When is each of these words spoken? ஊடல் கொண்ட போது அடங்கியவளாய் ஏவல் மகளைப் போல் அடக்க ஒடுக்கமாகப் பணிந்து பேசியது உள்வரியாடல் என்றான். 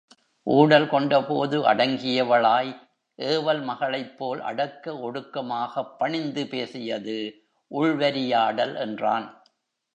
ஊடல் 0.47 0.87
கொண்ட 0.89 1.23
போது 1.23 1.63
அடங்கியவளாய் 1.63 2.71
ஏவல் 3.19 3.61
மகளைப் 3.61 4.17
போல் 4.17 4.39
அடக்க 4.41 4.93
ஒடுக்கமாகப் 4.93 5.93
பணிந்து 5.97 6.47
பேசியது 6.47 7.17
உள்வரியாடல் 7.71 8.75
என்றான். 8.77 9.27